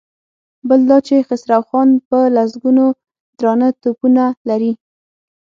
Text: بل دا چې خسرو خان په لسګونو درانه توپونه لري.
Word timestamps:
بل 0.67 0.81
دا 0.89 0.97
چې 1.07 1.25
خسرو 1.27 1.59
خان 1.67 1.89
په 2.09 2.19
لسګونو 2.35 2.85
درانه 3.37 3.67
توپونه 3.81 4.23
لري. 4.49 4.73